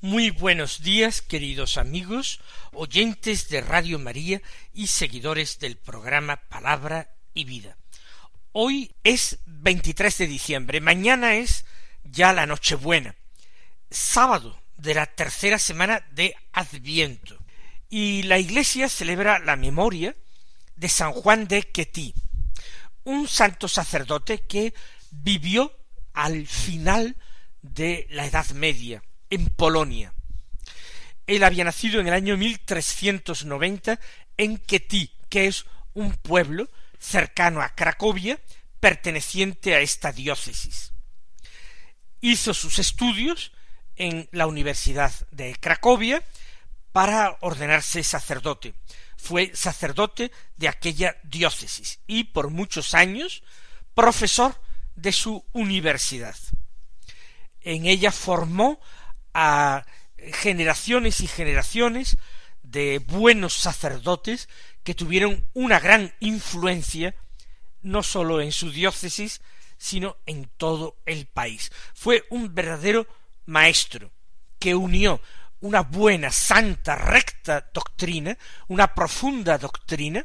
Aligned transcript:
Muy 0.00 0.30
buenos 0.30 0.82
días, 0.82 1.22
queridos 1.22 1.78
amigos, 1.78 2.40
oyentes 2.72 3.48
de 3.48 3.60
Radio 3.60 3.98
María 3.98 4.42
y 4.72 4.88
seguidores 4.88 5.58
del 5.58 5.76
programa 5.76 6.36
Palabra 6.48 7.14
y 7.32 7.44
Vida. 7.44 7.76
Hoy 8.52 8.94
es 9.04 9.38
23 9.46 10.18
de 10.18 10.26
diciembre, 10.26 10.80
mañana 10.80 11.36
es 11.36 11.64
ya 12.04 12.32
la 12.32 12.46
Nochebuena, 12.46 13.16
sábado 13.90 14.60
de 14.76 14.94
la 14.94 15.06
tercera 15.06 15.58
semana 15.58 16.06
de 16.12 16.34
Adviento, 16.52 17.38
y 17.88 18.22
la 18.24 18.38
Iglesia 18.38 18.88
celebra 18.88 19.38
la 19.38 19.56
memoria 19.56 20.14
de 20.76 20.88
San 20.88 21.12
Juan 21.12 21.48
de 21.48 21.62
Quetí, 21.62 22.14
un 23.04 23.28
santo 23.28 23.68
sacerdote 23.68 24.38
que 24.38 24.74
vivió 25.10 25.76
al 26.12 26.46
final 26.46 27.16
de 27.62 28.06
la 28.10 28.26
Edad 28.26 28.48
Media, 28.50 29.02
en 29.30 29.48
Polonia. 29.48 30.12
Él 31.26 31.42
había 31.42 31.64
nacido 31.64 32.00
en 32.00 32.06
el 32.06 32.14
año 32.14 32.36
1390 32.36 33.98
en 34.36 34.58
Quetí, 34.58 35.12
que 35.28 35.46
es 35.46 35.66
un 35.94 36.12
pueblo 36.12 36.68
cercano 36.98 37.62
a 37.62 37.74
Cracovia, 37.74 38.40
perteneciente 38.80 39.74
a 39.74 39.80
esta 39.80 40.12
diócesis. 40.12 40.92
Hizo 42.20 42.54
sus 42.54 42.78
estudios 42.78 43.52
en 43.96 44.28
la 44.32 44.46
Universidad 44.46 45.12
de 45.30 45.56
Cracovia 45.58 46.22
para 46.92 47.36
ordenarse 47.40 48.02
sacerdote. 48.04 48.74
Fue 49.16 49.50
sacerdote 49.54 50.30
de 50.56 50.68
aquella 50.68 51.16
diócesis 51.24 52.00
y 52.06 52.24
por 52.24 52.50
muchos 52.50 52.94
años 52.94 53.42
profesor 53.94 54.60
de 54.94 55.12
su 55.12 55.44
universidad. 55.52 56.36
En 57.60 57.86
ella 57.86 58.12
formó 58.12 58.80
a 59.38 59.84
generaciones 60.16 61.20
y 61.20 61.26
generaciones 61.26 62.16
de 62.62 63.00
buenos 63.06 63.52
sacerdotes 63.52 64.48
que 64.82 64.94
tuvieron 64.94 65.44
una 65.52 65.78
gran 65.78 66.14
influencia 66.20 67.14
no 67.82 68.02
sólo 68.02 68.40
en 68.40 68.50
su 68.50 68.72
diócesis, 68.72 69.42
sino 69.76 70.16
en 70.24 70.48
todo 70.56 70.96
el 71.04 71.26
país. 71.26 71.70
Fue 71.94 72.24
un 72.30 72.54
verdadero 72.54 73.06
maestro 73.44 74.10
que 74.58 74.74
unió 74.74 75.20
una 75.60 75.82
buena, 75.82 76.32
santa, 76.32 76.96
recta 76.96 77.70
doctrina, 77.74 78.38
una 78.68 78.94
profunda 78.94 79.58
doctrina, 79.58 80.24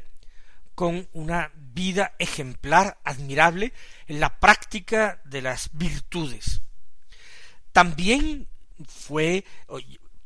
con 0.74 1.06
una 1.12 1.52
vida 1.54 2.16
ejemplar, 2.18 2.98
admirable, 3.04 3.74
en 4.08 4.22
la 4.22 4.40
práctica 4.40 5.22
de 5.26 5.42
las 5.42 5.70
virtudes. 5.74 6.62
También 7.74 8.48
fue 8.88 9.46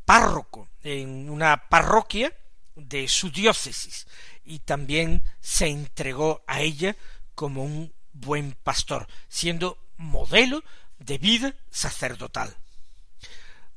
párroco 0.05 0.69
en 0.83 1.29
una 1.29 1.69
parroquia 1.69 2.33
de 2.75 3.07
su 3.07 3.31
diócesis 3.31 4.05
y 4.43 4.59
también 4.59 5.23
se 5.39 5.67
entregó 5.67 6.43
a 6.47 6.59
ella 6.61 6.95
como 7.33 7.63
un 7.63 7.93
buen 8.13 8.55
pastor, 8.63 9.07
siendo 9.27 9.79
modelo 9.97 10.63
de 10.99 11.17
vida 11.17 11.55
sacerdotal. 11.69 12.55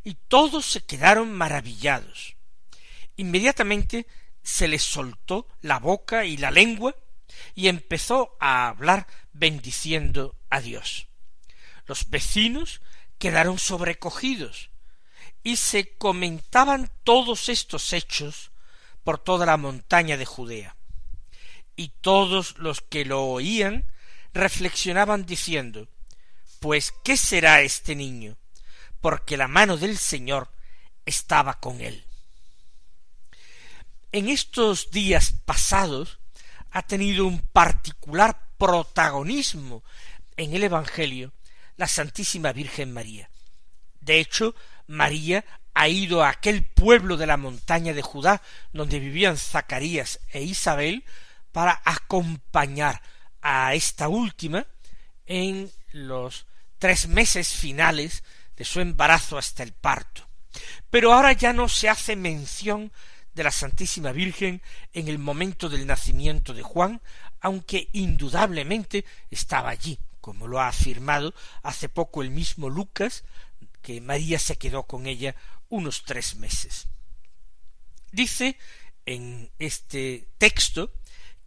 Y 0.04 0.16
todos 0.28 0.66
se 0.66 0.82
quedaron 0.82 1.34
maravillados. 1.34 2.36
Inmediatamente 3.18 4.08
se 4.44 4.68
le 4.68 4.78
soltó 4.78 5.48
la 5.62 5.80
boca 5.80 6.26
y 6.26 6.38
la 6.38 6.52
lengua 6.52 6.96
y 7.56 7.68
empezó 7.68 8.38
a 8.40 8.68
hablar 8.68 9.08
bendiciendo 9.34 10.36
a 10.50 10.62
Dios. 10.62 11.08
Los 11.88 12.10
vecinos 12.10 12.82
quedaron 13.18 13.58
sobrecogidos 13.58 14.70
y 15.44 15.58
se 15.58 15.96
comentaban 15.98 16.92
todos 17.04 17.50
estos 17.50 17.94
hechos 17.94 18.52
por 19.04 19.20
toda 19.20 19.46
la 19.46 19.58
montaña 19.58 20.18
de 20.18 20.26
Judea. 20.26 20.76
Y 21.76 21.90
todos 22.02 22.58
los 22.58 22.82
que 22.82 23.06
lo 23.06 23.24
oían 23.24 23.86
reflexionaban 24.34 25.26
diciendo 25.26 25.88
pues 26.66 26.96
¿qué 27.04 27.16
será 27.16 27.62
este 27.62 27.94
niño? 27.94 28.38
Porque 29.00 29.38
la 29.38 29.48
mano 29.48 29.78
del 29.78 30.00
Señor 30.00 30.50
estaba 31.06 31.60
con 31.60 31.80
él. 31.80 32.04
En 34.12 34.30
estos 34.30 34.90
días 34.90 35.36
pasados 35.46 36.18
ha 36.72 36.82
tenido 36.82 37.28
un 37.28 37.38
particular 37.38 38.50
protagonismo 38.58 39.84
en 40.38 40.56
el 40.56 40.64
Evangelio 40.64 41.34
la 41.78 41.88
Santísima 41.88 42.52
Virgen 42.52 42.92
María. 42.92 43.30
De 44.02 44.20
hecho, 44.20 44.56
María 44.88 45.46
ha 45.76 45.88
ido 45.88 46.24
a 46.24 46.30
aquel 46.30 46.64
pueblo 46.64 47.16
de 47.16 47.28
la 47.28 47.38
montaña 47.38 47.94
de 47.94 48.02
Judá 48.02 48.42
donde 48.74 48.98
vivían 48.98 49.38
Zacarías 49.38 50.20
e 50.30 50.42
Isabel 50.42 51.04
para 51.52 51.80
acompañar 51.86 53.04
a 53.44 53.76
esta 53.76 54.08
última 54.08 54.66
en 55.28 55.72
los 55.92 56.48
tres 56.78 57.08
meses 57.08 57.50
finales 57.50 58.24
de 58.56 58.66
su 58.66 58.80
embarazo 58.80 59.38
hasta 59.38 59.64
el 59.64 59.74
parto. 59.74 60.28
Pero 60.90 61.14
ahora 61.14 61.34
ya 61.34 61.54
no 61.54 61.68
se 61.68 61.90
hace 61.90 62.16
mención 62.16 62.92
de 63.34 63.44
la 63.44 63.52
Santísima 63.52 64.12
Virgen 64.12 64.62
en 64.94 65.08
el 65.08 65.20
momento 65.20 65.68
del 65.70 65.86
nacimiento 65.86 66.54
de 66.54 66.64
Juan, 66.64 67.02
aunque 67.42 67.90
indudablemente 67.92 69.06
estaba 69.30 69.70
allí, 69.70 70.00
como 70.22 70.48
lo 70.48 70.60
ha 70.60 70.70
afirmado 70.70 71.34
hace 71.62 71.90
poco 71.90 72.22
el 72.22 72.32
mismo 72.32 72.70
Lucas, 72.70 73.24
que 73.82 74.02
María 74.02 74.40
se 74.40 74.56
quedó 74.56 74.84
con 74.84 75.06
ella 75.06 75.36
unos 75.70 76.04
tres 76.04 76.36
meses. 76.36 76.88
Dice 78.12 78.58
en 79.06 79.52
este 79.60 80.28
texto 80.38 80.92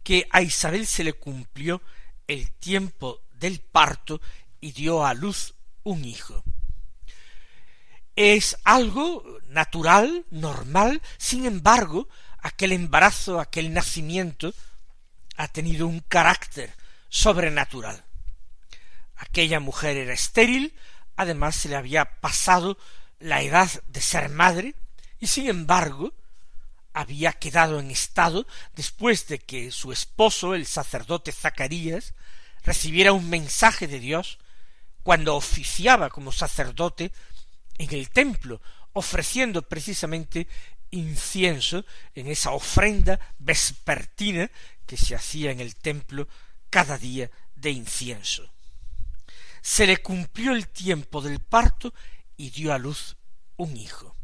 que 0.03 0.27
a 0.29 0.41
Isabel 0.41 0.85
se 0.85 1.03
le 1.03 1.13
cumplió 1.13 1.81
el 2.27 2.51
tiempo 2.51 3.21
del 3.33 3.59
parto 3.59 4.21
y 4.61 4.71
dio 4.71 5.05
a 5.05 5.13
luz 5.13 5.55
un 5.83 6.05
hijo. 6.05 6.43
Es 8.15 8.57
algo 8.63 9.23
natural, 9.47 10.25
normal, 10.29 11.01
sin 11.17 11.45
embargo, 11.45 12.09
aquel 12.39 12.73
embarazo, 12.73 13.39
aquel 13.39 13.73
nacimiento, 13.73 14.53
ha 15.37 15.47
tenido 15.47 15.87
un 15.87 16.01
carácter 16.01 16.73
sobrenatural. 17.07 18.03
Aquella 19.15 19.59
mujer 19.59 19.97
era 19.97 20.13
estéril, 20.13 20.73
además 21.15 21.55
se 21.55 21.69
le 21.69 21.75
había 21.75 22.19
pasado 22.19 22.77
la 23.19 23.41
edad 23.41 23.69
de 23.87 24.01
ser 24.01 24.29
madre, 24.29 24.75
y 25.19 25.27
sin 25.27 25.47
embargo 25.47 26.13
había 26.93 27.33
quedado 27.33 27.79
en 27.79 27.91
estado 27.91 28.45
después 28.75 29.27
de 29.27 29.39
que 29.39 29.71
su 29.71 29.91
esposo, 29.91 30.55
el 30.55 30.65
sacerdote 30.65 31.31
Zacarías, 31.31 32.13
recibiera 32.63 33.13
un 33.13 33.29
mensaje 33.29 33.87
de 33.87 33.99
Dios 33.99 34.39
cuando 35.09 35.35
oficiaba 35.35 36.11
como 36.11 36.31
sacerdote 36.31 37.11
en 37.79 37.91
el 37.95 38.11
templo, 38.11 38.61
ofreciendo 38.93 39.63
precisamente 39.63 40.47
incienso 40.91 41.83
en 42.13 42.27
esa 42.27 42.51
ofrenda 42.51 43.19
vespertina 43.39 44.51
que 44.85 44.97
se 44.97 45.15
hacía 45.15 45.49
en 45.49 45.61
el 45.61 45.73
templo 45.73 46.27
cada 46.69 46.99
día 46.99 47.31
de 47.55 47.71
incienso. 47.71 48.53
Se 49.63 49.87
le 49.87 49.97
cumplió 49.97 50.51
el 50.51 50.67
tiempo 50.67 51.21
del 51.21 51.39
parto 51.39 51.91
y 52.37 52.51
dio 52.51 52.71
a 52.71 52.77
luz 52.77 53.17
un 53.57 53.77
hijo. 53.77 54.15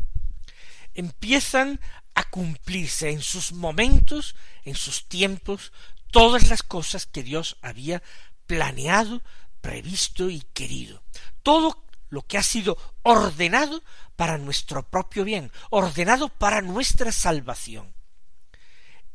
Empiezan 0.94 1.82
a 2.14 2.30
cumplirse 2.30 3.10
en 3.10 3.24
sus 3.24 3.54
momentos, 3.54 4.36
en 4.66 4.76
sus 4.76 5.08
tiempos, 5.08 5.74
todas 6.12 6.48
las 6.48 6.62
cosas 6.62 7.08
que 7.08 7.24
Dios 7.24 7.58
había 7.64 8.04
planeado, 8.46 9.24
previsto 9.66 10.30
y 10.30 10.42
querido. 10.54 11.02
Todo 11.42 11.88
lo 12.10 12.22
que 12.22 12.38
ha 12.38 12.44
sido 12.44 12.78
ordenado 13.02 13.82
para 14.16 14.38
nuestro 14.38 14.88
propio 14.88 15.24
bien, 15.24 15.52
ordenado 15.72 16.30
para 16.30 16.62
nuestra 16.62 17.12
salvación. 17.12 17.92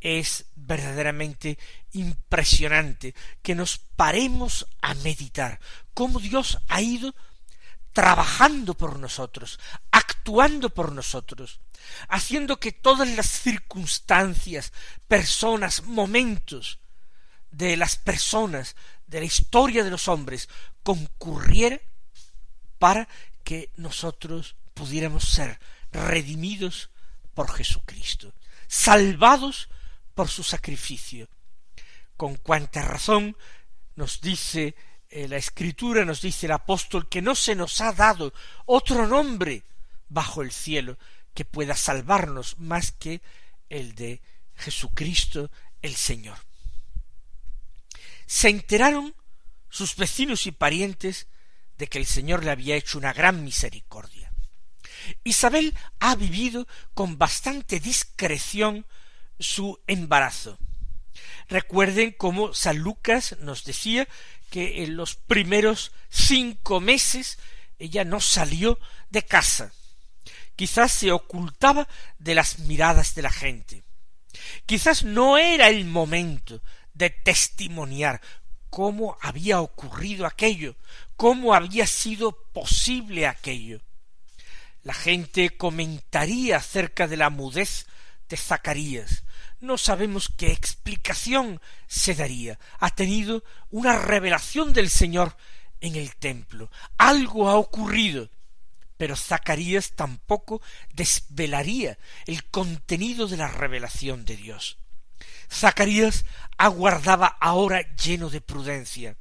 Es 0.01 0.47
verdaderamente 0.57 1.57
impresionante 1.93 3.15
que 3.43 3.55
nos 3.55 3.79
paremos 3.79 4.67
a 4.83 4.95
meditar 4.95 5.61
cómo 5.95 6.19
Dios 6.19 6.59
ha 6.67 6.83
ido 6.83 7.15
trabajando 7.93 8.77
por 8.77 8.99
nosotros, 8.99 9.61
actuando 9.93 10.71
por 10.71 10.91
nosotros, 10.91 11.61
haciendo 12.09 12.59
que 12.59 12.73
todas 12.73 13.09
las 13.11 13.27
circunstancias, 13.27 14.73
personas, 15.07 15.85
momentos 15.85 16.81
de 17.51 17.77
las 17.77 17.97
personas, 17.97 18.77
de 19.07 19.21
la 19.21 19.27
historia 19.27 19.85
de 19.85 19.91
los 19.91 20.09
hombres, 20.09 20.49
concurriera 20.83 21.81
para 22.79 23.09
que 23.45 23.71
nosotros 23.77 24.57
pudiéramos 24.75 25.25
ser 25.25 25.59
redimidos 25.93 26.91
por 27.35 27.53
Jesucristo, 27.53 28.33
salvados 28.69 29.69
por 30.15 30.29
su 30.29 30.43
sacrificio. 30.43 31.29
Con 32.17 32.37
cuánta 32.37 32.83
razón 32.83 33.37
nos 33.97 34.21
dice 34.21 34.75
eh, 35.09 35.27
la 35.27 35.37
Escritura, 35.37 36.05
nos 36.05 36.21
dice 36.21 36.47
el 36.47 36.53
apóstol, 36.53 37.09
que 37.09 37.23
no 37.23 37.35
se 37.35 37.55
nos 37.55 37.81
ha 37.81 37.93
dado 37.93 38.33
otro 38.67 39.07
nombre 39.07 39.65
bajo 40.09 40.43
el 40.43 40.53
cielo 40.53 40.99
que 41.35 41.45
pueda 41.45 41.75
salvarnos 41.75 42.59
más 42.59 42.93
que 42.93 43.23
el 43.69 43.95
de 43.95 44.21
Jesucristo 44.55 45.51
el 45.83 45.97
Señor. 45.97 46.50
Se 48.31 48.49
enteraron 48.49 49.13
sus 49.71 49.97
vecinos 49.97 50.47
y 50.47 50.53
parientes 50.53 51.27
de 51.79 51.89
que 51.89 51.99
el 51.99 52.07
Señor 52.07 52.45
le 52.45 52.53
había 52.53 52.77
hecho 52.77 52.97
una 52.97 53.13
gran 53.13 53.43
misericordia. 53.43 54.33
Isabel 55.25 55.77
ha 55.99 56.15
vivido 56.15 56.69
con 56.95 57.19
bastante 57.19 57.81
discreción 57.81 58.87
su 59.41 59.81
embarazo. 59.89 60.59
Recuerden 61.49 62.15
cómo 62.17 62.55
San 62.55 62.79
Lucas 62.79 63.37
nos 63.41 63.65
decía 63.65 64.07
que 64.49 64.85
en 64.85 64.97
los 64.97 65.17
primeros 65.17 65.91
cinco 66.09 66.79
meses 66.79 67.37
ella 67.81 68.05
no 68.05 68.21
salió 68.21 68.79
de 69.11 69.25
casa. 69.25 69.73
Quizás 70.55 70.93
se 70.93 71.11
ocultaba 71.11 71.89
de 72.21 72.37
las 72.37 72.61
miradas 72.61 73.17
de 73.17 73.23
la 73.23 73.33
gente. 73.33 73.83
Quizás 74.67 75.03
no 75.03 75.37
era 75.37 75.69
el 75.69 75.85
momento 75.85 76.63
de 77.01 77.09
testimoniar 77.09 78.21
cómo 78.69 79.17
había 79.23 79.61
ocurrido 79.61 80.27
aquello, 80.27 80.77
cómo 81.17 81.55
había 81.55 81.87
sido 81.87 82.33
posible 82.53 83.27
aquello. 83.27 83.81
La 84.83 84.93
gente 84.93 85.57
comentaría 85.57 86.59
acerca 86.59 87.09
de 87.09 87.17
la 87.17 87.31
mudez 87.31 87.87
de 88.29 88.37
Zacarías. 88.37 89.25
No 89.61 89.79
sabemos 89.79 90.29
qué 90.37 90.53
explicación 90.53 91.61
se 91.87 92.15
daría. 92.15 92.59
Ha 92.79 92.95
tenido 92.95 93.45
una 93.71 93.99
revelación 93.99 94.75
del 94.75 94.91
Señor 94.91 95.37
en 95.81 95.97
el 95.97 96.15
templo. 96.17 96.71
Algo 96.99 97.49
ha 97.49 97.57
ocurrido. 97.57 98.31
Pero 98.99 99.17
Zacarías 99.17 99.93
tampoco 99.93 100.61
desvelaría 100.93 101.99
el 102.27 102.45
contenido 102.45 103.27
de 103.27 103.39
la 103.39 103.49
revelación 103.49 104.27
de 104.27 104.37
Dios. 104.37 104.77
Zacarías 105.51 106.25
aguardaba 106.57 107.27
ahora 107.41 107.95
lleno 107.97 108.31
de 108.31 108.41
prudencia. 108.41 109.17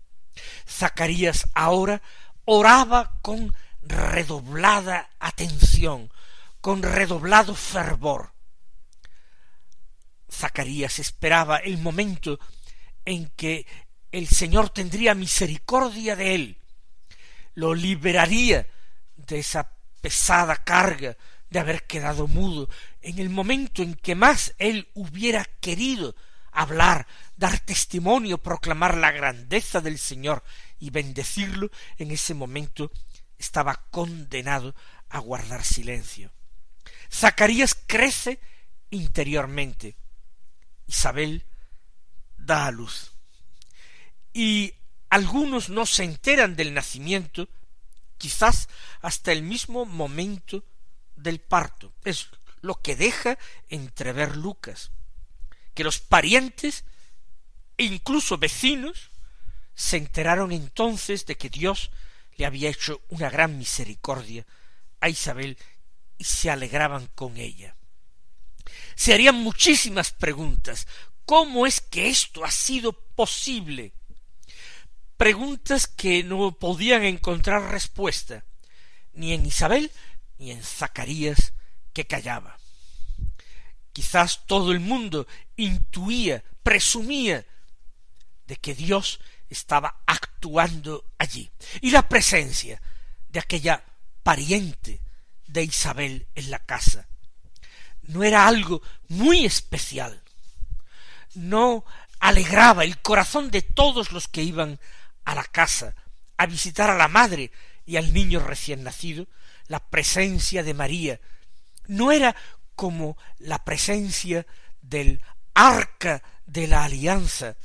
Zacarías 0.67 1.47
ahora 1.53 2.01
oraba 2.45 3.19
con 3.21 3.53
redoblada 3.81 5.09
atención, 5.19 6.11
con 6.61 6.83
redoblado 6.83 7.55
fervor. 7.55 8.33
Zacarías 10.31 10.99
esperaba 10.99 11.57
el 11.57 11.77
momento 11.77 12.39
en 13.05 13.29
que 13.29 13.65
el 14.11 14.27
Señor 14.27 14.69
tendría 14.69 15.15
misericordia 15.15 16.15
de 16.15 16.35
él, 16.35 16.57
lo 17.55 17.73
liberaría 17.73 18.67
de 19.15 19.39
esa 19.39 19.71
pesada 20.01 20.57
carga 20.57 21.17
de 21.49 21.59
haber 21.59 21.85
quedado 21.85 22.27
mudo, 22.27 22.69
en 23.01 23.19
el 23.19 23.29
momento 23.29 23.81
en 23.81 23.95
que 23.95 24.15
más 24.15 24.53
él 24.57 24.87
hubiera 24.93 25.45
querido 25.59 26.15
hablar, 26.51 27.07
dar 27.37 27.59
testimonio, 27.59 28.37
proclamar 28.37 28.97
la 28.97 29.11
grandeza 29.11 29.81
del 29.81 29.97
Señor 29.97 30.43
y 30.79 30.89
bendecirlo, 30.89 31.71
en 31.97 32.11
ese 32.11 32.33
momento 32.33 32.91
estaba 33.37 33.85
condenado 33.91 34.75
a 35.09 35.19
guardar 35.19 35.63
silencio. 35.63 36.31
Zacarías 37.11 37.75
crece 37.87 38.39
interiormente. 38.91 39.95
Isabel 40.87 41.45
da 42.37 42.67
a 42.67 42.71
luz. 42.71 43.11
Y 44.33 44.73
algunos 45.09 45.69
no 45.69 45.85
se 45.85 46.03
enteran 46.03 46.55
del 46.55 46.73
nacimiento, 46.73 47.49
quizás 48.17 48.69
hasta 49.01 49.31
el 49.31 49.43
mismo 49.43 49.85
momento 49.85 50.63
del 51.21 51.39
parto. 51.39 51.93
Es 52.03 52.29
lo 52.61 52.75
que 52.81 52.95
deja 52.95 53.37
entrever 53.69 54.35
Lucas, 54.35 54.91
que 55.73 55.83
los 55.83 55.99
parientes 55.99 56.83
e 57.77 57.85
incluso 57.85 58.37
vecinos 58.37 59.11
se 59.73 59.97
enteraron 59.97 60.51
entonces 60.51 61.25
de 61.25 61.37
que 61.37 61.49
Dios 61.49 61.91
le 62.35 62.45
había 62.45 62.69
hecho 62.69 63.01
una 63.09 63.29
gran 63.29 63.57
misericordia 63.57 64.45
a 64.99 65.09
Isabel 65.09 65.57
y 66.17 66.25
se 66.25 66.49
alegraban 66.49 67.07
con 67.07 67.37
ella. 67.37 67.75
Se 68.95 69.13
harían 69.13 69.35
muchísimas 69.35 70.11
preguntas. 70.11 70.87
¿Cómo 71.25 71.65
es 71.65 71.79
que 71.79 72.09
esto 72.09 72.43
ha 72.43 72.51
sido 72.51 72.91
posible? 72.91 73.93
Preguntas 75.15 75.87
que 75.87 76.23
no 76.23 76.51
podían 76.51 77.03
encontrar 77.03 77.71
respuesta 77.71 78.43
ni 79.13 79.33
en 79.33 79.45
Isabel 79.45 79.91
ni 80.39 80.51
en 80.51 80.63
Zacarías 80.63 81.53
que 81.93 82.07
callaba. 82.07 82.57
Quizás 83.93 84.45
todo 84.47 84.71
el 84.71 84.79
mundo 84.79 85.27
intuía, 85.55 86.43
presumía 86.63 87.45
de 88.47 88.55
que 88.55 88.73
Dios 88.73 89.19
estaba 89.49 90.01
actuando 90.07 91.05
allí. 91.17 91.51
Y 91.81 91.91
la 91.91 92.07
presencia 92.07 92.81
de 93.27 93.39
aquella 93.39 93.83
pariente 94.23 95.01
de 95.47 95.63
Isabel 95.63 96.27
en 96.35 96.51
la 96.51 96.59
casa 96.59 97.07
no 98.03 98.23
era 98.23 98.47
algo 98.47 98.81
muy 99.07 99.45
especial. 99.45 100.21
No 101.35 101.85
alegraba 102.19 102.83
el 102.83 102.99
corazón 102.99 103.51
de 103.51 103.61
todos 103.61 104.11
los 104.11 104.27
que 104.27 104.43
iban 104.43 104.79
a 105.25 105.35
la 105.35 105.43
casa 105.43 105.95
a 106.37 106.45
visitar 106.45 106.89
a 106.89 106.97
la 106.97 107.07
madre 107.07 107.51
y 107.85 107.97
al 107.97 108.13
niño 108.13 108.39
recién 108.39 108.83
nacido, 108.83 109.27
la 109.69 109.79
presencia 109.79 110.63
de 110.63 110.73
María 110.73 111.21
no 111.87 112.11
era 112.11 112.35
como 112.75 113.17
la 113.37 113.63
presencia 113.63 114.45
del 114.81 115.21
arca 115.53 116.21
de 116.45 116.67
la 116.67 116.83
alianza 116.83 117.55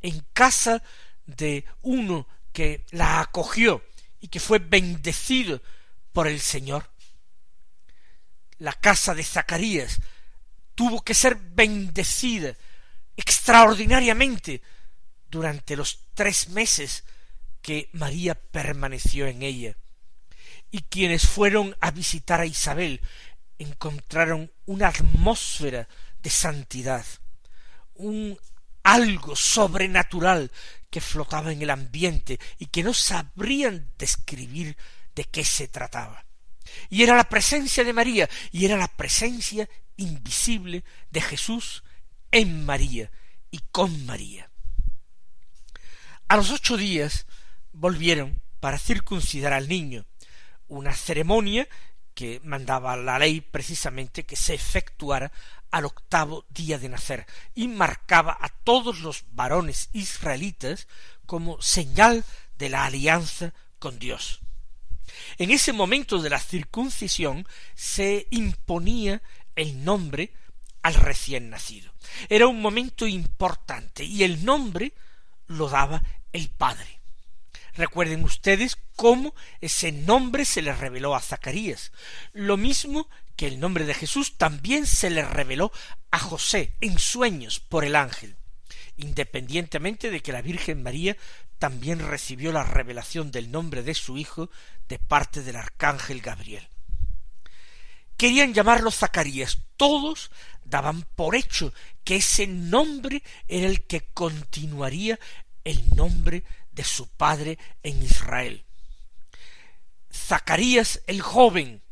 en 0.00 0.26
casa 0.32 0.82
de 1.26 1.64
uno 1.82 2.26
que 2.52 2.84
la 2.90 3.20
acogió 3.20 3.84
y 4.20 4.28
que 4.28 4.40
fue 4.40 4.58
bendecido 4.58 5.62
por 6.12 6.26
el 6.26 6.40
Señor. 6.40 6.90
La 8.58 8.72
casa 8.72 9.14
de 9.14 9.22
Zacarías 9.22 10.00
tuvo 10.74 11.02
que 11.02 11.14
ser 11.14 11.36
bendecida 11.36 12.56
extraordinariamente 13.16 14.62
durante 15.28 15.76
los 15.76 16.00
tres 16.14 16.48
meses 16.48 17.04
que 17.60 17.90
María 17.92 18.34
permaneció 18.34 19.26
en 19.26 19.42
ella. 19.42 19.76
Y 20.74 20.82
quienes 20.82 21.28
fueron 21.28 21.76
a 21.80 21.92
visitar 21.92 22.40
a 22.40 22.46
Isabel 22.46 23.00
encontraron 23.60 24.50
una 24.66 24.88
atmósfera 24.88 25.86
de 26.20 26.30
santidad, 26.30 27.06
un 27.94 28.36
algo 28.82 29.36
sobrenatural 29.36 30.50
que 30.90 31.00
flotaba 31.00 31.52
en 31.52 31.62
el 31.62 31.70
ambiente 31.70 32.40
y 32.58 32.66
que 32.66 32.82
no 32.82 32.92
sabrían 32.92 33.92
describir 33.96 34.76
de 35.14 35.22
qué 35.22 35.44
se 35.44 35.68
trataba. 35.68 36.26
Y 36.90 37.04
era 37.04 37.14
la 37.14 37.28
presencia 37.28 37.84
de 37.84 37.92
María, 37.92 38.28
y 38.50 38.64
era 38.64 38.76
la 38.76 38.88
presencia 38.88 39.68
invisible 39.96 40.82
de 41.08 41.20
Jesús 41.20 41.84
en 42.32 42.66
María 42.66 43.12
y 43.52 43.60
con 43.70 44.04
María. 44.06 44.50
A 46.26 46.36
los 46.36 46.50
ocho 46.50 46.76
días 46.76 47.28
volvieron 47.70 48.42
para 48.58 48.78
circuncidar 48.78 49.52
al 49.52 49.68
niño, 49.68 50.06
una 50.68 50.92
ceremonia 50.94 51.68
que 52.14 52.40
mandaba 52.44 52.96
la 52.96 53.18
ley 53.18 53.40
precisamente 53.40 54.24
que 54.24 54.36
se 54.36 54.54
efectuara 54.54 55.32
al 55.70 55.84
octavo 55.84 56.46
día 56.50 56.78
de 56.78 56.88
nacer 56.88 57.26
y 57.54 57.66
marcaba 57.66 58.38
a 58.40 58.48
todos 58.48 59.00
los 59.00 59.24
varones 59.32 59.90
israelitas 59.92 60.86
como 61.26 61.60
señal 61.60 62.24
de 62.56 62.68
la 62.68 62.84
alianza 62.84 63.52
con 63.80 63.98
Dios. 63.98 64.40
En 65.38 65.50
ese 65.50 65.72
momento 65.72 66.18
de 66.18 66.30
la 66.30 66.38
circuncisión 66.38 67.46
se 67.74 68.28
imponía 68.30 69.20
el 69.56 69.84
nombre 69.84 70.32
al 70.82 70.94
recién 70.94 71.50
nacido. 71.50 71.92
Era 72.28 72.46
un 72.46 72.60
momento 72.60 73.06
importante 73.06 74.04
y 74.04 74.22
el 74.22 74.44
nombre 74.44 74.92
lo 75.46 75.68
daba 75.68 76.02
el 76.32 76.48
Padre. 76.50 77.00
Recuerden 77.76 78.24
ustedes 78.24 78.76
cómo 78.94 79.34
ese 79.60 79.90
nombre 79.90 80.44
se 80.44 80.62
le 80.62 80.72
reveló 80.72 81.14
a 81.14 81.20
Zacarías. 81.20 81.92
Lo 82.32 82.56
mismo 82.56 83.08
que 83.36 83.48
el 83.48 83.58
nombre 83.58 83.84
de 83.84 83.94
Jesús 83.94 84.36
también 84.38 84.86
se 84.86 85.10
le 85.10 85.24
reveló 85.24 85.72
a 86.10 86.18
José 86.18 86.72
en 86.80 86.98
sueños 86.98 87.58
por 87.58 87.84
el 87.84 87.96
ángel, 87.96 88.36
independientemente 88.96 90.10
de 90.10 90.20
que 90.20 90.32
la 90.32 90.42
Virgen 90.42 90.82
María 90.82 91.16
también 91.58 91.98
recibió 91.98 92.52
la 92.52 92.62
revelación 92.62 93.30
del 93.30 93.50
nombre 93.50 93.82
de 93.82 93.94
su 93.94 94.18
hijo 94.18 94.50
de 94.88 94.98
parte 94.98 95.42
del 95.42 95.56
arcángel 95.56 96.20
Gabriel. 96.20 96.68
Querían 98.16 98.54
llamarlo 98.54 98.92
Zacarías. 98.92 99.58
Todos 99.76 100.30
daban 100.64 101.02
por 101.16 101.34
hecho 101.34 101.72
que 102.04 102.16
ese 102.16 102.46
nombre 102.46 103.22
era 103.48 103.66
el 103.66 103.82
que 103.86 104.02
continuaría 104.14 105.18
el 105.64 105.88
nombre 105.96 106.44
de 106.74 106.84
su 106.84 107.08
padre 107.08 107.58
en 107.82 108.02
Israel. 108.02 108.64
Zacarías 110.12 111.02
el 111.06 111.20
joven, 111.22 111.82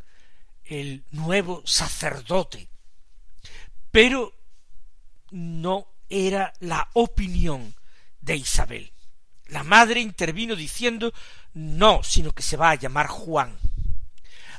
el 0.65 1.05
nuevo 1.11 1.62
sacerdote. 1.65 2.69
Pero 3.91 4.33
no 5.31 5.87
era 6.09 6.53
la 6.61 6.89
opinión 6.95 7.75
de 8.21 8.37
Isabel. 8.37 8.93
La 9.47 9.65
madre 9.65 10.01
intervino 10.01 10.57
diciendo 10.57 11.12
no, 11.55 12.03
sino 12.03 12.33
que 12.33 12.43
se 12.43 12.57
va 12.57 12.71
a 12.71 12.77
llamar 12.77 13.09
Juan. 13.09 13.59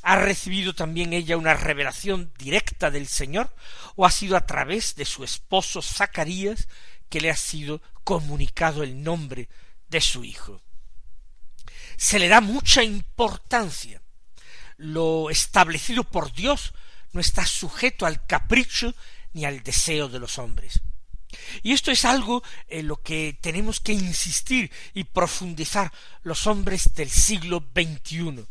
¿Ha 0.03 0.17
recibido 0.17 0.75
también 0.75 1.13
ella 1.13 1.37
una 1.37 1.53
revelación 1.53 2.31
directa 2.37 2.91
del 2.91 3.07
Señor 3.07 3.55
o 3.95 4.05
ha 4.05 4.11
sido 4.11 4.35
a 4.35 4.45
través 4.45 4.95
de 4.95 5.05
su 5.05 5.23
esposo 5.23 5.81
Zacarías 5.81 6.67
que 7.09 7.21
le 7.21 7.31
ha 7.31 7.37
sido 7.37 7.81
comunicado 8.03 8.83
el 8.83 9.01
nombre 9.01 9.47
de 9.93 10.01
su 10.01 10.25
hijo? 10.25 10.61
Se 11.95 12.19
le 12.19 12.27
da 12.27 12.41
mucha 12.41 12.83
importancia. 12.83 14.01
Lo 14.75 15.29
establecido 15.29 16.03
por 16.03 16.33
Dios 16.33 16.73
no 17.13 17.21
está 17.21 17.45
sujeto 17.45 18.05
al 18.05 18.25
capricho 18.25 18.93
ni 19.31 19.45
al 19.45 19.63
deseo 19.63 20.09
de 20.09 20.19
los 20.19 20.39
hombres. 20.39 20.81
Y 21.61 21.71
esto 21.73 21.91
es 21.91 22.05
algo 22.05 22.43
en 22.67 22.87
lo 22.87 23.01
que 23.01 23.37
tenemos 23.39 23.79
que 23.79 23.93
insistir 23.93 24.71
y 24.93 25.05
profundizar 25.05 25.91
los 26.23 26.47
hombres 26.47 26.93
del 26.95 27.09
siglo 27.09 27.63
XXI. 27.73 28.45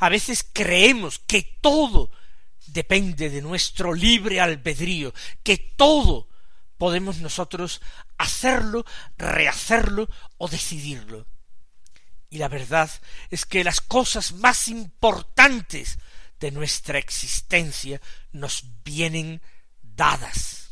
A 0.00 0.08
veces 0.08 0.46
creemos 0.50 1.18
que 1.18 1.42
todo 1.60 2.10
depende 2.66 3.28
de 3.28 3.42
nuestro 3.42 3.92
libre 3.92 4.40
albedrío, 4.40 5.12
que 5.42 5.58
todo 5.58 6.28
podemos 6.78 7.18
nosotros 7.18 7.80
hacerlo, 8.24 8.84
rehacerlo 9.16 10.08
o 10.38 10.48
decidirlo. 10.48 11.26
Y 12.30 12.38
la 12.38 12.48
verdad 12.48 12.90
es 13.30 13.46
que 13.46 13.64
las 13.64 13.80
cosas 13.80 14.32
más 14.32 14.68
importantes 14.68 15.98
de 16.40 16.50
nuestra 16.50 16.98
existencia 16.98 18.00
nos 18.32 18.64
vienen 18.84 19.40
dadas. 19.82 20.70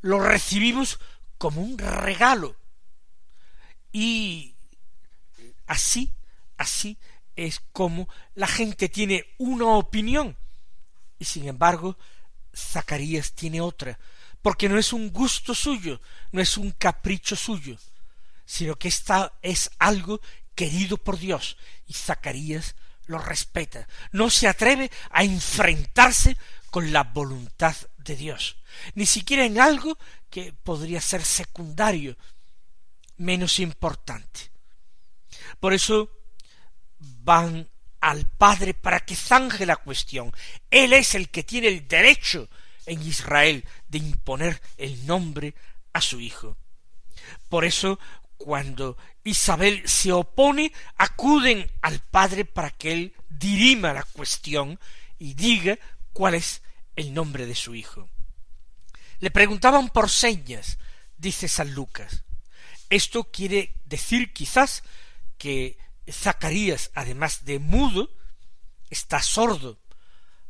Lo 0.00 0.18
recibimos 0.18 0.98
como 1.38 1.60
un 1.60 1.76
regalo. 1.78 2.56
Y 3.92 4.56
así, 5.66 6.10
así 6.56 6.98
es 7.36 7.60
como 7.72 8.08
la 8.34 8.46
gente 8.46 8.88
tiene 8.88 9.26
una 9.38 9.66
opinión 9.66 10.36
y 11.18 11.24
sin 11.24 11.48
embargo 11.48 11.96
Zacarías 12.54 13.32
tiene 13.32 13.60
otra, 13.60 13.98
porque 14.42 14.68
no 14.68 14.78
es 14.78 14.92
un 14.92 15.10
gusto 15.10 15.54
suyo, 15.54 16.00
no 16.32 16.42
es 16.42 16.58
un 16.58 16.72
capricho 16.72 17.36
suyo, 17.36 17.78
sino 18.44 18.76
que 18.76 18.88
esta 18.88 19.32
es 19.40 19.70
algo 19.78 20.20
querido 20.54 20.98
por 20.98 21.18
Dios 21.18 21.56
y 21.86 21.94
Zacarías 21.94 22.74
lo 23.06 23.18
respeta, 23.18 23.88
no 24.10 24.30
se 24.30 24.48
atreve 24.48 24.90
a 25.10 25.24
enfrentarse 25.24 26.36
con 26.70 26.92
la 26.92 27.04
voluntad 27.04 27.76
de 27.98 28.16
Dios, 28.16 28.56
ni 28.94 29.06
siquiera 29.06 29.44
en 29.44 29.60
algo 29.60 29.98
que 30.30 30.52
podría 30.52 31.00
ser 31.00 31.24
secundario, 31.24 32.16
menos 33.16 33.58
importante. 33.60 34.50
Por 35.60 35.74
eso 35.74 36.10
van 36.98 37.68
al 38.00 38.26
Padre 38.26 38.74
para 38.74 39.00
que 39.00 39.14
zanje 39.14 39.66
la 39.66 39.76
cuestión. 39.76 40.32
Él 40.70 40.92
es 40.92 41.14
el 41.14 41.28
que 41.28 41.44
tiene 41.44 41.68
el 41.68 41.86
derecho 41.86 42.48
en 42.86 43.02
Israel 43.02 43.64
de 43.92 43.98
imponer 43.98 44.60
el 44.78 45.06
nombre 45.06 45.54
a 45.92 46.00
su 46.00 46.18
hijo. 46.18 46.56
Por 47.48 47.64
eso, 47.64 48.00
cuando 48.38 48.96
Isabel 49.22 49.86
se 49.86 50.12
opone, 50.12 50.72
acuden 50.96 51.70
al 51.82 52.00
Padre 52.00 52.46
para 52.46 52.70
que 52.70 52.92
él 52.92 53.14
dirima 53.28 53.92
la 53.92 54.02
cuestión 54.02 54.80
y 55.18 55.34
diga 55.34 55.78
cuál 56.12 56.34
es 56.34 56.62
el 56.96 57.12
nombre 57.12 57.46
de 57.46 57.54
su 57.54 57.74
hijo. 57.74 58.08
Le 59.20 59.30
preguntaban 59.30 59.90
por 59.90 60.08
señas, 60.08 60.78
dice 61.18 61.46
San 61.46 61.74
Lucas. 61.74 62.24
Esto 62.88 63.24
quiere 63.24 63.74
decir 63.84 64.32
quizás 64.32 64.82
que 65.36 65.76
Zacarías, 66.10 66.90
además 66.94 67.44
de 67.44 67.58
mudo, 67.58 68.10
está 68.90 69.22
sordo, 69.22 69.78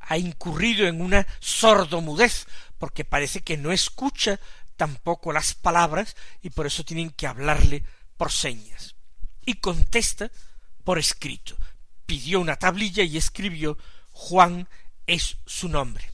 ha 0.00 0.18
incurrido 0.18 0.86
en 0.86 1.00
una 1.00 1.26
sordomudez, 1.40 2.46
porque 2.82 3.04
parece 3.04 3.42
que 3.42 3.56
no 3.56 3.70
escucha 3.70 4.40
tampoco 4.74 5.32
las 5.32 5.54
palabras 5.54 6.16
y 6.42 6.50
por 6.50 6.66
eso 6.66 6.82
tienen 6.82 7.10
que 7.10 7.28
hablarle 7.28 7.84
por 8.16 8.32
señas. 8.32 8.96
Y 9.46 9.54
contesta 9.54 10.32
por 10.82 10.98
escrito. 10.98 11.56
Pidió 12.06 12.40
una 12.40 12.56
tablilla 12.56 13.04
y 13.04 13.16
escribió 13.16 13.78
Juan 14.10 14.68
es 15.06 15.36
su 15.46 15.68
nombre. 15.68 16.10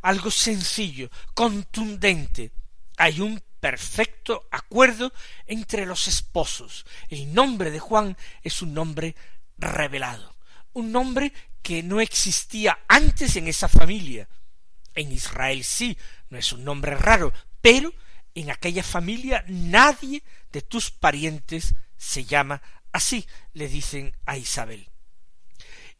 Algo 0.00 0.30
sencillo, 0.30 1.10
contundente. 1.34 2.52
Hay 2.98 3.20
un 3.20 3.42
perfecto 3.58 4.46
acuerdo 4.52 5.12
entre 5.48 5.86
los 5.86 6.06
esposos. 6.06 6.86
El 7.08 7.34
nombre 7.34 7.72
de 7.72 7.80
Juan 7.80 8.16
es 8.44 8.62
un 8.62 8.74
nombre 8.74 9.16
revelado, 9.58 10.36
un 10.72 10.92
nombre 10.92 11.32
que 11.62 11.82
no 11.82 12.00
existía 12.00 12.78
antes 12.86 13.34
en 13.34 13.48
esa 13.48 13.66
familia. 13.66 14.28
En 14.94 15.12
Israel 15.12 15.64
sí, 15.64 15.96
no 16.30 16.38
es 16.38 16.52
un 16.52 16.64
nombre 16.64 16.94
raro, 16.96 17.32
pero 17.60 17.92
en 18.34 18.50
aquella 18.50 18.82
familia 18.82 19.44
nadie 19.48 20.22
de 20.52 20.62
tus 20.62 20.90
parientes 20.90 21.74
se 21.96 22.24
llama 22.24 22.62
así, 22.92 23.26
le 23.54 23.68
dicen 23.68 24.14
a 24.26 24.36
Isabel. 24.36 24.88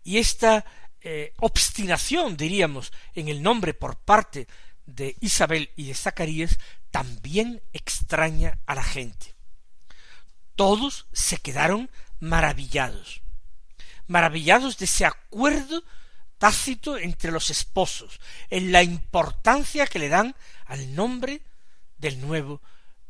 Y 0.05 0.19
esta 0.19 0.65
eh, 1.01 1.33
obstinación, 1.39 2.37
diríamos, 2.37 2.93
en 3.15 3.29
el 3.29 3.43
nombre 3.43 3.75
por 3.75 3.97
parte 3.97 4.47
de 4.87 5.17
Isabel 5.21 5.71
y 5.77 5.87
de 5.87 5.95
Zacarías, 5.95 6.59
también 6.91 7.63
extraña 7.73 8.59
a 8.67 8.75
la 8.75 8.83
gente. 8.83 9.35
Todos 10.55 11.07
se 11.13 11.39
quedaron 11.39 11.91
maravillados, 12.21 13.23
maravillados 14.07 14.79
de 14.79 14.85
ese 14.85 15.07
acuerdo 15.07 15.83
tácito 16.43 16.99
entre 16.99 17.31
los 17.31 17.51
esposos, 17.51 18.19
en 18.51 18.73
la 18.73 18.83
importancia 18.83 19.87
que 19.87 20.01
le 20.01 20.09
dan 20.09 20.35
al 20.67 20.93
nombre 20.93 21.41
del 21.99 22.21
nuevo 22.21 22.61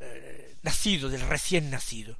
eh, 0.00 0.58
nacido, 0.60 1.08
del 1.08 1.22
recién 1.22 1.70
nacido. 1.70 2.18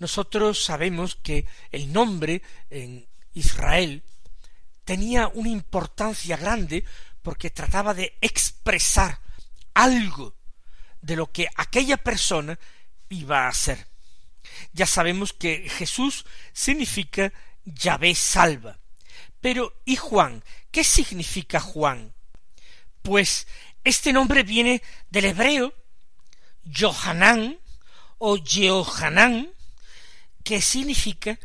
Nosotros 0.00 0.64
sabemos 0.64 1.14
que 1.14 1.46
el 1.70 1.92
nombre 1.92 2.42
en 2.68 3.06
Israel 3.34 4.02
tenía 4.84 5.28
una 5.28 5.50
importancia 5.50 6.36
grande 6.36 6.84
porque 7.22 7.50
trataba 7.50 7.94
de 7.94 8.18
expresar 8.20 9.20
algo 9.72 10.34
de 11.00 11.14
lo 11.14 11.30
que 11.30 11.46
aquella 11.54 11.96
persona 11.96 12.58
iba 13.08 13.46
a 13.46 13.52
ser. 13.52 13.86
Ya 14.72 14.86
sabemos 14.86 15.32
que 15.32 15.68
Jesús 15.68 16.26
significa 16.52 17.32
Yahvé 17.64 18.16
salva. 18.16 18.80
Pero, 19.44 19.74
¿y 19.84 19.96
Juan? 19.96 20.42
¿Qué 20.70 20.82
significa 20.82 21.60
Juan? 21.60 22.14
Pues 23.02 23.46
este 23.84 24.10
nombre 24.10 24.42
viene 24.42 24.80
del 25.10 25.26
hebreo 25.26 25.74
Johanán 26.74 27.58
o 28.16 28.38
Jehohanán, 28.42 29.52
que 30.42 30.62
significa 30.62 31.38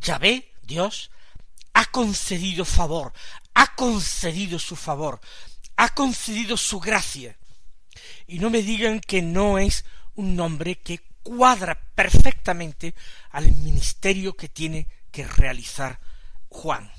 Yahvé, 0.00 0.52
Dios, 0.64 1.12
ha 1.74 1.84
concedido 1.84 2.64
favor, 2.64 3.12
ha 3.54 3.72
concedido 3.76 4.58
su 4.58 4.74
favor, 4.74 5.20
ha 5.76 5.94
concedido 5.94 6.56
su 6.56 6.80
gracia. 6.80 7.38
Y 8.26 8.40
no 8.40 8.50
me 8.50 8.62
digan 8.62 8.98
que 8.98 9.22
no 9.22 9.58
es 9.58 9.84
un 10.16 10.34
nombre 10.34 10.80
que 10.80 10.98
cuadra 11.22 11.80
perfectamente 11.94 12.96
al 13.30 13.52
ministerio 13.52 14.36
que 14.36 14.48
tiene 14.48 14.88
que 15.12 15.24
realizar 15.24 16.00
Juan. 16.48 16.90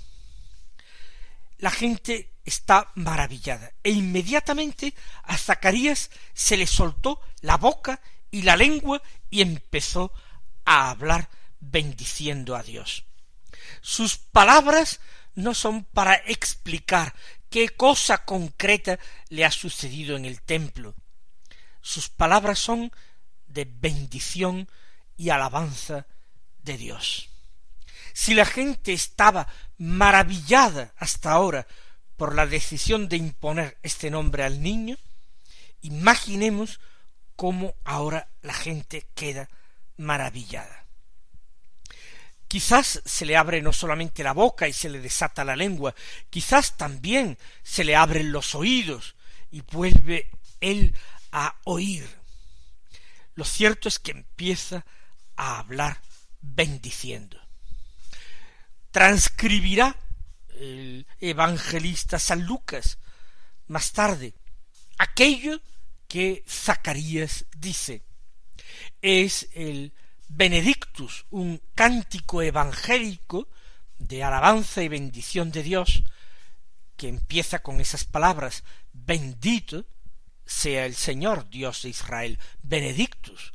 La 1.64 1.72
gente 1.72 2.34
está 2.44 2.92
maravillada 2.96 3.72
e 3.84 3.92
inmediatamente 3.92 4.94
a 5.24 5.38
Zacarías 5.38 6.12
se 6.34 6.58
le 6.58 6.68
soltó 6.68 7.22
la 7.40 7.56
boca 7.56 8.02
y 8.32 8.42
la 8.42 8.58
lengua 8.58 9.02
y 9.30 9.42
empezó 9.42 10.12
a 10.66 10.90
hablar 10.90 11.30
bendiciendo 11.62 12.58
a 12.58 12.64
Dios. 12.64 13.06
Sus 13.80 14.18
palabras 14.18 15.00
no 15.36 15.54
son 15.54 15.86
para 15.86 16.16
explicar 16.16 17.16
qué 17.50 17.70
cosa 17.70 18.26
concreta 18.26 19.00
le 19.30 19.46
ha 19.46 19.52
sucedido 19.52 20.18
en 20.18 20.26
el 20.26 20.42
templo. 20.42 20.96
Sus 21.80 22.10
palabras 22.10 22.60
son 22.60 22.92
de 23.48 23.64
bendición 23.64 24.70
y 25.16 25.30
alabanza 25.30 26.08
de 26.62 26.78
Dios. 26.78 27.30
Si 28.14 28.34
la 28.34 28.46
gente 28.46 28.94
estaba 28.94 29.48
maravillada 29.78 30.94
hasta 30.98 31.32
ahora 31.32 31.68
por 32.16 32.36
la 32.36 32.46
decisión 32.46 33.10
de 33.10 33.18
imponer 33.18 33.78
este 33.82 34.10
nombre 34.12 34.44
al 34.44 34.62
niño, 34.62 34.98
imaginemos 35.82 36.80
cómo 37.36 37.76
ahora 37.84 38.30
la 38.42 38.54
gente 38.54 39.08
queda 39.16 39.50
maravillada. 39.98 40.86
Quizás 42.48 43.02
se 43.04 43.26
le 43.26 43.36
abre 43.36 43.64
no 43.64 43.74
solamente 43.74 44.24
la 44.24 44.32
boca 44.32 44.68
y 44.68 44.74
se 44.74 44.90
le 44.90 45.00
desata 45.00 45.44
la 45.44 45.56
lengua, 45.56 45.96
quizás 46.30 46.78
también 46.78 47.38
se 47.64 47.84
le 47.84 47.96
abren 47.96 48.32
los 48.32 48.54
oídos 48.54 49.16
y 49.50 49.62
vuelve 49.62 50.30
él 50.62 50.96
a 51.32 51.56
oír. 51.64 52.08
Lo 53.34 53.44
cierto 53.44 53.90
es 53.90 53.98
que 53.98 54.12
empieza 54.12 54.86
a 55.36 55.58
hablar 55.58 56.00
bendiciendo. 56.42 57.43
Transcribirá 58.94 59.98
el 60.50 61.08
evangelista 61.20 62.20
San 62.20 62.46
Lucas 62.46 63.00
más 63.68 63.92
tarde 63.92 64.36
aquello 65.00 65.60
que 66.08 66.44
Zacarías 66.48 67.46
dice. 67.58 68.04
Es 69.02 69.50
el 69.54 69.94
Benedictus, 70.28 71.26
un 71.32 71.60
cántico 71.74 72.44
evangélico 72.44 73.50
de 73.98 74.24
alabanza 74.24 74.84
y 74.84 74.90
bendición 74.90 75.52
de 75.52 75.64
Dios, 75.64 76.04
que 76.96 77.08
empieza 77.08 77.64
con 77.64 77.82
esas 77.82 78.06
palabras, 78.06 78.64
bendito 78.92 79.88
sea 80.46 80.86
el 80.86 80.94
Señor 80.94 81.50
Dios 81.50 81.82
de 81.82 81.90
Israel, 81.90 82.38
Benedictus. 82.62 83.54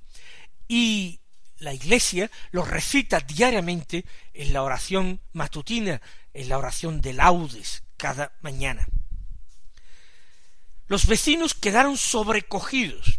Y 0.66 1.20
la 1.58 1.72
Iglesia 1.72 2.30
lo 2.50 2.64
recita 2.64 3.20
diariamente 3.20 4.04
en 4.32 4.52
la 4.52 4.62
oración 4.62 5.20
matutina, 5.32 6.00
en 6.32 6.48
la 6.48 6.58
oración 6.58 7.00
de 7.00 7.12
laudes, 7.12 7.82
cada 7.96 8.32
mañana. 8.40 8.86
Los 10.86 11.06
vecinos 11.06 11.54
quedaron 11.54 11.98
sobrecogidos. 11.98 13.18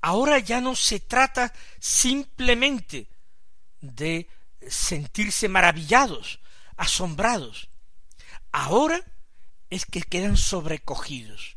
Ahora 0.00 0.38
ya 0.38 0.60
no 0.60 0.76
se 0.76 1.00
trata 1.00 1.52
simplemente 1.80 3.08
de 3.80 4.28
sentirse 4.68 5.48
maravillados, 5.48 6.40
asombrados. 6.76 7.68
Ahora 8.52 9.02
es 9.70 9.86
que 9.86 10.02
quedan 10.02 10.36
sobrecogidos. 10.36 11.53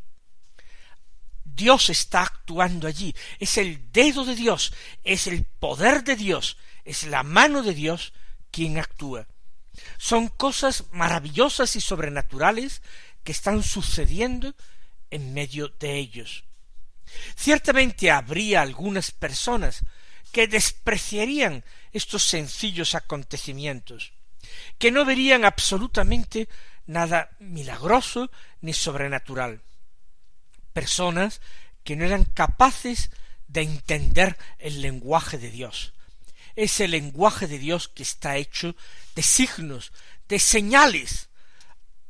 Dios 1.58 1.90
está 1.90 2.22
actuando 2.22 2.88
allí, 2.88 3.16
es 3.40 3.58
el 3.58 3.92
dedo 3.92 4.24
de 4.24 4.36
Dios, 4.36 4.72
es 5.04 5.26
el 5.26 5.44
poder 5.44 6.04
de 6.04 6.16
Dios, 6.16 6.56
es 6.86 7.04
la 7.04 7.24
mano 7.24 7.64
de 7.64 7.74
Dios 7.74 8.14
quien 8.52 8.78
actúa. 8.78 9.28
Son 9.98 10.28
cosas 10.28 10.86
maravillosas 10.92 11.76
y 11.76 11.82
sobrenaturales 11.82 12.84
que 13.24 13.32
están 13.32 13.64
sucediendo 13.64 14.54
en 15.10 15.34
medio 15.34 15.70
de 15.80 15.98
ellos. 15.98 16.44
Ciertamente 17.36 18.12
habría 18.12 18.62
algunas 18.62 19.12
personas 19.12 19.82
que 20.32 20.48
despreciarían 20.48 21.64
estos 21.92 22.24
sencillos 22.24 22.94
acontecimientos, 22.94 24.14
que 24.78 24.92
no 24.92 25.06
verían 25.06 25.44
absolutamente 25.44 26.48
nada 26.86 27.32
milagroso 27.40 28.30
ni 28.62 28.74
sobrenatural 28.74 29.64
personas 30.78 31.42
que 31.84 31.96
no 31.96 32.06
eran 32.06 32.24
capaces 32.24 33.10
de 33.48 33.64
entender 33.64 34.38
el 34.60 34.84
lenguaje 34.84 35.40
de 35.40 35.50
Dios. 35.50 35.94
Ese 36.56 36.88
lenguaje 36.88 37.48
de 37.48 37.58
Dios 37.58 37.88
que 37.88 38.04
está 38.04 38.38
hecho 38.38 38.76
de 39.16 39.24
signos, 39.24 39.92
de 40.28 40.38
señales, 40.38 41.30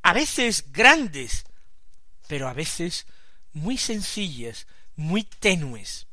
a 0.01 0.11
veces 0.11 0.73
grandes, 0.73 1.45
pero 2.27 2.49
a 2.49 2.53
veces 2.53 3.05
muy 3.53 3.77
sencillas, 3.77 4.67
muy 4.97 5.23
tenues. 5.23 6.07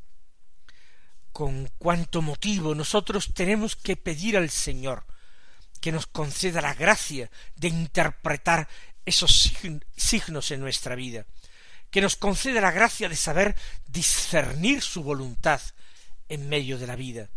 Con 1.33 1.69
cuánto 1.79 2.23
motivo 2.23 2.77
nosotros 2.77 3.35
tenemos 3.35 3.75
que 3.75 3.97
pedir 3.97 4.37
al 4.37 4.51
Señor 4.51 5.05
que 5.81 5.91
nos 5.91 6.07
conceda 6.07 6.61
la 6.61 6.75
gracia 6.75 7.29
de 7.57 7.67
interpretar 7.67 8.69
esos 9.05 9.53
signos 9.97 10.53
en 10.53 10.61
nuestra 10.61 10.95
vida, 10.95 11.27
que 11.95 12.01
nos 12.01 12.17
concede 12.17 12.61
la 12.61 12.73
gracia 12.73 13.09
de 13.09 13.15
saber 13.15 13.55
discernir 13.87 14.83
su 14.83 15.05
voluntad 15.05 15.61
en 16.29 16.49
medio 16.49 16.77
de 16.77 16.89
la 16.89 16.97
vida, 16.97 17.31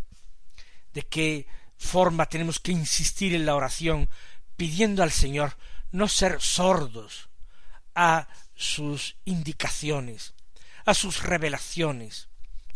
de 0.95 1.03
qué 1.03 1.45
forma 1.77 2.25
tenemos 2.25 2.59
que 2.59 2.71
insistir 2.71 3.35
en 3.35 3.45
la 3.45 3.53
oración 3.53 4.09
pidiendo 4.55 5.03
al 5.03 5.11
Señor 5.11 5.55
no 5.91 6.07
ser 6.07 6.41
sordos 6.41 7.29
a 7.93 8.29
sus 8.55 9.17
indicaciones, 9.25 10.33
a 10.85 10.95
sus 10.95 11.21
revelaciones, 11.21 12.27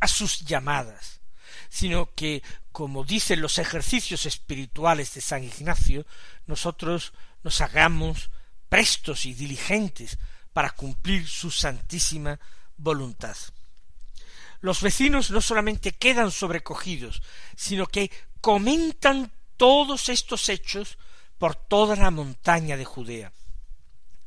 a 0.01 0.07
sus 0.07 0.41
llamadas, 0.41 1.21
sino 1.69 2.13
que, 2.13 2.43
como 2.71 3.05
dicen 3.05 3.41
los 3.41 3.57
ejercicios 3.57 4.27
espirituales 4.27 5.15
de 5.15 5.21
San 5.21 5.43
Ignacio, 5.43 6.05
nosotros 6.45 7.13
nos 7.41 7.59
hagamos 7.59 8.29
prestos 8.69 9.25
y 9.25 9.33
diligentes 9.33 10.19
para 10.53 10.71
cumplir 10.71 11.27
su 11.27 11.51
santísima 11.51 12.39
voluntad. 12.77 13.35
Los 14.59 14.81
vecinos 14.81 15.31
no 15.31 15.41
solamente 15.41 15.91
quedan 15.91 16.31
sobrecogidos, 16.31 17.21
sino 17.55 17.87
que 17.87 18.11
comentan 18.41 19.31
todos 19.57 20.09
estos 20.09 20.49
hechos 20.49 20.97
por 21.37 21.55
toda 21.55 21.95
la 21.95 22.11
montaña 22.11 22.77
de 22.77 22.85
Judea. 22.85 23.31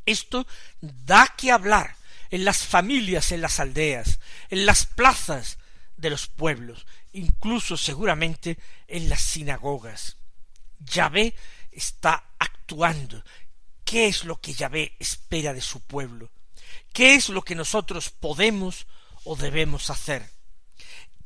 Esto 0.07 0.47
da 0.81 1.33
que 1.37 1.53
hablar, 1.53 1.97
en 2.31 2.45
las 2.45 2.67
familias, 2.67 3.31
en 3.31 3.41
las 3.41 3.61
aldeas, 3.61 4.19
en 4.51 4.67
las 4.67 4.87
plazas 4.87 5.59
de 5.97 6.11
los 6.11 6.27
pueblos, 6.27 6.87
incluso 7.13 7.77
seguramente 7.77 8.59
en 8.89 9.09
las 9.09 9.23
sinagogas. 9.23 10.17
Yahvé 10.81 11.35
está 11.71 12.25
actuando. 12.39 13.23
¿Qué 13.85 14.07
es 14.07 14.25
lo 14.25 14.41
que 14.41 14.55
Yahvé 14.55 14.97
espera 14.99 15.53
de 15.53 15.61
su 15.61 15.81
pueblo? 15.81 16.31
¿Qué 16.93 17.15
es 17.15 17.29
lo 17.29 17.43
que 17.43 17.55
nosotros 17.55 18.11
podemos 18.11 18.87
o 19.25 19.37
debemos 19.37 19.91
hacer? 19.91 20.31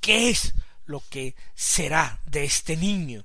¿Qué 0.00 0.30
es 0.30 0.54
lo 0.86 1.02
que 1.08 1.36
será 1.54 2.20
de 2.26 2.44
este 2.44 2.76
niño? 2.76 3.24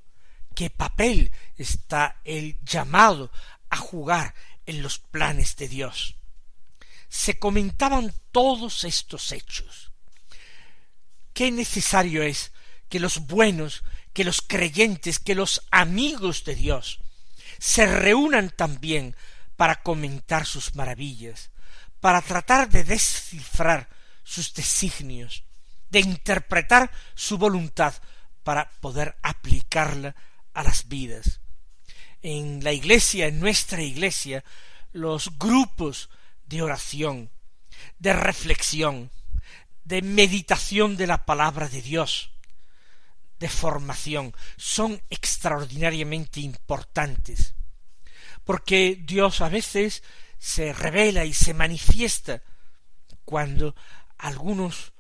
¿Qué 0.56 0.70
papel 0.70 1.32
está 1.58 2.22
el 2.24 2.60
llamado 2.64 3.32
a 3.70 3.78
jugar 3.78 4.36
en 4.66 4.82
los 4.82 5.00
planes 5.00 5.56
de 5.56 5.68
Dios? 5.68 6.16
Se 7.10 7.40
comentaban 7.40 8.14
todos 8.32 8.84
estos 8.84 9.32
hechos. 9.32 9.92
Qué 11.34 11.50
necesario 11.50 12.22
es 12.22 12.52
que 12.90 13.00
los 13.00 13.20
buenos, 13.20 13.84
que 14.14 14.24
los 14.24 14.42
creyentes, 14.42 15.18
que 15.18 15.34
los 15.34 15.64
amigos 15.72 16.44
de 16.44 16.56
Dios 16.56 17.00
se 17.64 17.86
reúnan 17.86 18.50
también 18.50 19.16
para 19.56 19.82
comentar 19.84 20.46
sus 20.46 20.76
maravillas, 20.76 21.50
para 22.02 22.22
tratar 22.22 22.68
de 22.68 22.84
descifrar 22.84 23.88
sus 24.22 24.54
designios, 24.54 25.46
de 25.90 26.02
interpretar 26.02 26.92
su 27.16 27.38
voluntad 27.38 27.94
para 28.44 28.70
poder 28.82 29.16
aplicarla 29.24 30.14
a 30.54 30.64
las 30.64 30.90
vidas. 30.90 31.40
En 32.22 32.66
la 32.66 32.74
iglesia, 32.74 33.28
en 33.28 33.40
nuestra 33.40 33.82
iglesia, 33.82 34.44
los 34.92 35.40
grupos 35.40 36.10
de 36.46 36.64
oración, 36.64 37.32
de 37.98 38.12
reflexión, 38.12 39.10
de 39.86 40.02
meditación 40.02 40.98
de 40.98 41.08
la 41.08 41.26
palabra 41.26 41.70
de 41.70 41.82
Dios, 41.82 42.33
de 43.44 43.50
formación, 43.50 44.34
son 44.56 45.02
extraordinariamente 45.10 46.40
importantes, 46.40 47.56
porque 48.46 48.98
Dios 49.04 49.42
a 49.42 49.50
veces 49.50 50.02
se 50.40 50.72
revela 50.72 51.26
y 51.26 51.34
se 51.34 51.54
manifiesta 51.54 52.42
cuando 53.26 53.76
algunos 54.18 54.94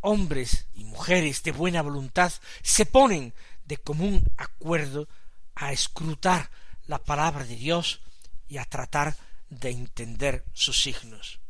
hombres 0.00 0.68
y 0.72 0.84
mujeres 0.84 1.42
de 1.42 1.52
buena 1.52 1.82
voluntad 1.82 2.32
se 2.62 2.86
ponen 2.86 3.34
de 3.66 3.76
común 3.76 4.24
acuerdo 4.38 5.06
a 5.54 5.70
escrutar 5.70 6.50
la 6.86 6.98
palabra 6.98 7.44
de 7.44 7.56
Dios 7.56 8.00
y 8.48 8.56
a 8.56 8.64
tratar 8.64 9.18
de 9.50 9.68
entender 9.68 10.46
sus 10.54 10.82
signos. 10.82 11.40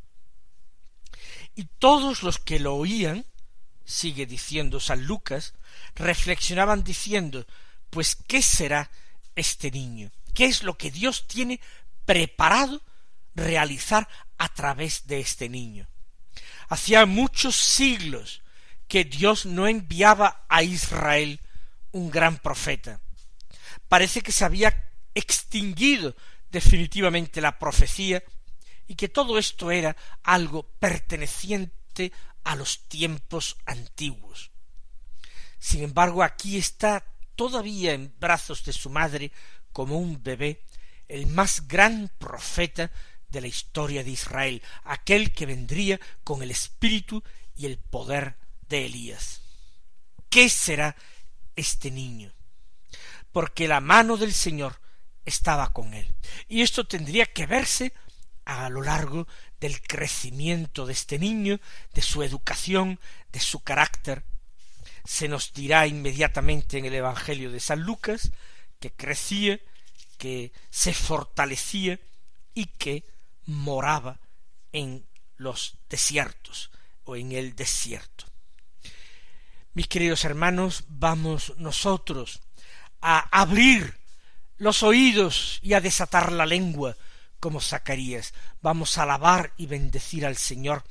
Y 1.55 1.67
todos 1.79 2.25
los 2.25 2.39
que 2.39 2.59
lo 2.59 2.75
oían, 2.75 3.27
sigue 3.85 4.27
diciendo 4.27 4.81
San 4.81 5.05
Lucas, 5.05 5.55
reflexionaban 5.95 6.85
diciendo, 6.85 7.47
pues 7.91 8.17
¿qué 8.17 8.43
será 8.43 8.91
este 9.37 9.71
niño? 9.71 10.11
¿Qué 10.35 10.47
es 10.47 10.63
lo 10.63 10.77
que 10.79 10.91
Dios 10.91 11.27
tiene 11.27 11.61
preparado 12.05 12.83
realizar 13.35 14.09
a 14.39 14.49
través 14.49 15.07
de 15.07 15.21
este 15.21 15.49
niño? 15.49 15.89
Hacía 16.69 17.07
muchos 17.07 17.57
siglos 17.57 18.43
que 18.89 19.05
Dios 19.05 19.47
no 19.47 19.69
enviaba 19.69 20.45
a 20.49 20.63
Israel 20.63 21.41
un 21.93 22.11
gran 22.11 22.39
profeta. 22.39 23.01
Parece 23.89 24.23
que 24.23 24.33
se 24.33 24.45
había 24.45 24.91
extinguido 25.15 26.17
definitivamente 26.51 27.41
la 27.41 27.59
profecía 27.59 28.23
y 28.87 28.95
que 28.95 29.09
todo 29.09 29.39
esto 29.39 29.71
era 29.71 29.97
algo 30.23 30.65
perteneciente 30.79 32.13
a 32.45 32.57
los 32.57 32.89
tiempos 32.89 33.57
antiguos. 33.67 34.51
Sin 35.59 35.83
embargo, 35.83 36.23
aquí 36.23 36.57
está 36.57 37.05
todavía 37.37 37.93
en 37.93 38.15
brazos 38.19 38.65
de 38.65 38.73
su 38.73 38.91
madre 38.91 39.33
como 39.73 39.99
un 39.99 40.23
bebé 40.23 40.65
el 41.09 41.27
más 41.27 41.69
gran 41.69 42.11
profeta 42.19 42.91
de 43.29 43.41
la 43.41 43.47
historia 43.47 44.05
de 44.05 44.11
Israel, 44.11 44.63
aquel 44.85 45.33
que 45.33 45.47
vendría 45.47 46.01
con 46.25 46.43
el 46.43 46.51
espíritu 46.51 47.23
y 47.55 47.67
el 47.67 47.79
poder 47.79 48.37
de 48.69 48.87
Elías. 48.87 49.43
¿Qué 50.29 50.49
será 50.49 50.97
este 51.57 51.91
niño? 51.91 52.33
Porque 53.31 53.69
la 53.69 53.81
mano 53.81 54.17
del 54.17 54.33
Señor 54.33 54.81
estaba 55.25 55.73
con 55.73 55.95
él. 55.95 56.15
Y 56.49 56.63
esto 56.63 56.87
tendría 56.87 57.27
que 57.27 57.47
verse 57.47 57.93
a 58.45 58.69
lo 58.69 58.83
largo 58.83 59.27
del 59.61 59.81
crecimiento 59.81 60.87
de 60.87 60.93
este 60.93 61.19
niño, 61.19 61.61
de 61.95 62.03
su 62.03 62.23
educación, 62.23 62.99
de 63.33 63.41
su 63.41 63.61
carácter. 63.61 64.25
Se 65.05 65.29
nos 65.29 65.53
dirá 65.53 65.87
inmediatamente 65.87 66.79
en 66.79 66.85
el 66.85 66.95
Evangelio 66.95 67.51
de 67.51 67.61
San 67.61 67.83
Lucas 67.83 68.33
que 68.81 68.91
crecía, 68.91 69.61
que 70.19 70.53
se 70.71 70.93
fortalecía 70.93 71.99
y 72.55 72.67
que 72.67 73.05
moraba 73.47 74.21
en 74.73 75.07
los 75.37 75.79
desiertos 75.89 76.71
o 77.05 77.17
en 77.17 77.33
el 77.33 77.55
desierto. 77.55 78.27
Mis 79.75 79.89
queridos 79.89 80.25
hermanos, 80.25 80.85
vamos 80.89 81.55
nosotros 81.57 82.41
a 83.01 83.21
abrir 83.41 83.99
los 84.59 84.83
oídos 84.83 85.59
y 85.63 85.73
a 85.73 85.81
desatar 85.81 86.31
la 86.31 86.47
lengua 86.47 86.97
como 87.43 87.61
Zacarías. 87.61 88.35
Vamos 88.63 88.97
a 88.97 89.03
alabar 89.03 89.53
y 89.57 89.67
bendecir 89.67 90.25
al 90.25 90.37
Señor 90.37 90.85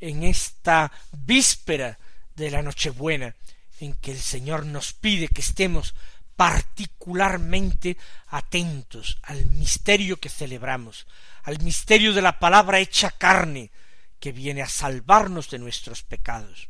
en 0.00 0.24
esta 0.24 0.90
víspera 1.12 1.96
de 2.34 2.50
la 2.50 2.60
Nochebuena, 2.60 3.36
en 3.78 3.94
que 3.94 4.10
el 4.10 4.18
Señor 4.18 4.66
nos 4.66 4.94
pide 4.94 5.28
que 5.28 5.42
estemos 5.42 5.94
particularmente 6.34 7.96
atentos 8.26 9.20
al 9.22 9.46
misterio 9.46 10.18
que 10.18 10.28
celebramos, 10.28 11.06
al 11.44 11.60
misterio 11.60 12.12
de 12.12 12.22
la 12.22 12.40
palabra 12.40 12.80
hecha 12.80 13.12
carne, 13.12 13.70
que 14.18 14.32
viene 14.32 14.62
a 14.62 14.68
salvarnos 14.68 15.50
de 15.50 15.60
nuestros 15.60 16.02
pecados. 16.02 16.68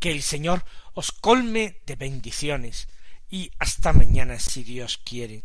Que 0.00 0.10
el 0.10 0.22
Señor 0.22 0.64
os 0.94 1.12
colme 1.12 1.82
de 1.84 1.96
bendiciones 1.96 2.88
y 3.28 3.50
hasta 3.58 3.92
mañana 3.92 4.38
si 4.38 4.64
Dios 4.64 4.96
quiere. 4.96 5.44